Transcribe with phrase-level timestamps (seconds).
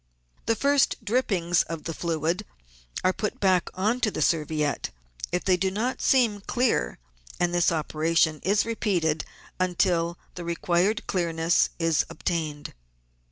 [0.47, 2.43] The first drippings of the fluid
[3.03, 4.89] are put back on to the serviette
[5.31, 6.97] if they do not seem clear,
[7.39, 9.25] and this operation is repeated
[9.59, 12.73] until the required clearness is obtained.